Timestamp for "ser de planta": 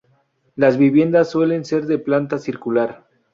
1.63-2.39